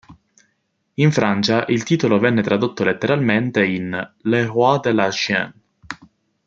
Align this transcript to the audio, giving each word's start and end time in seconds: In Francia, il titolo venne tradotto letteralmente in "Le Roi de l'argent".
In 0.95 1.11
Francia, 1.11 1.63
il 1.67 1.83
titolo 1.83 2.17
venne 2.17 2.41
tradotto 2.41 2.83
letteralmente 2.83 3.63
in 3.63 4.13
"Le 4.21 4.45
Roi 4.47 4.79
de 4.81 4.93
l'argent". 4.93 5.53